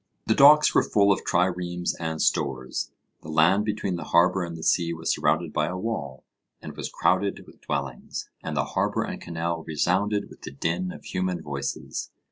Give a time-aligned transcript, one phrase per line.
[0.25, 2.89] The docks were full of triremes and stores.
[3.21, 6.23] The land between the harbour and the sea was surrounded by a wall,
[6.59, 11.05] and was crowded with dwellings, and the harbour and canal resounded with the din of
[11.05, 12.09] human voices.